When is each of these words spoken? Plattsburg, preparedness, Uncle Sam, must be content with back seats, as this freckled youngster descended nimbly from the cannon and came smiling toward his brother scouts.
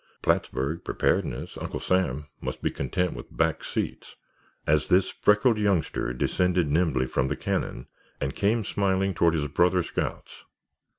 Plattsburg, 0.23 0.83
preparedness, 0.83 1.59
Uncle 1.59 1.79
Sam, 1.79 2.25
must 2.41 2.63
be 2.63 2.71
content 2.71 3.13
with 3.13 3.27
back 3.37 3.63
seats, 3.63 4.15
as 4.65 4.89
this 4.89 5.11
freckled 5.11 5.59
youngster 5.59 6.11
descended 6.11 6.71
nimbly 6.71 7.05
from 7.05 7.27
the 7.27 7.35
cannon 7.35 7.85
and 8.19 8.33
came 8.35 8.63
smiling 8.63 9.13
toward 9.13 9.35
his 9.35 9.45
brother 9.47 9.83
scouts. 9.83 10.43